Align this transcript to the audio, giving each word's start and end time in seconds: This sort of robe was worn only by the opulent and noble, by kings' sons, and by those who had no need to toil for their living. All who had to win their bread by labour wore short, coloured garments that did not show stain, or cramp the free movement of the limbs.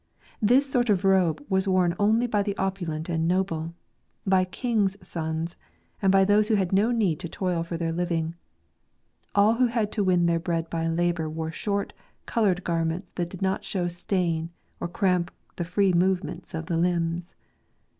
This 0.41 0.67
sort 0.67 0.89
of 0.89 1.05
robe 1.05 1.45
was 1.47 1.67
worn 1.67 1.95
only 1.99 2.25
by 2.25 2.41
the 2.41 2.57
opulent 2.57 3.07
and 3.07 3.27
noble, 3.27 3.75
by 4.25 4.45
kings' 4.45 4.97
sons, 5.07 5.55
and 6.01 6.11
by 6.11 6.25
those 6.25 6.47
who 6.47 6.55
had 6.55 6.73
no 6.73 6.89
need 6.89 7.19
to 7.19 7.29
toil 7.29 7.61
for 7.61 7.77
their 7.77 7.91
living. 7.91 8.33
All 9.35 9.53
who 9.53 9.67
had 9.67 9.91
to 9.91 10.03
win 10.03 10.25
their 10.25 10.39
bread 10.39 10.71
by 10.71 10.87
labour 10.87 11.29
wore 11.29 11.51
short, 11.51 11.93
coloured 12.25 12.63
garments 12.63 13.11
that 13.11 13.29
did 13.29 13.43
not 13.43 13.63
show 13.63 13.87
stain, 13.87 14.49
or 14.79 14.87
cramp 14.87 15.29
the 15.57 15.63
free 15.63 15.93
movement 15.93 16.51
of 16.55 16.65
the 16.65 16.77
limbs. 16.77 17.35